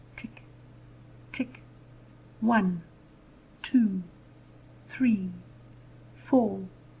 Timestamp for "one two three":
2.39-5.29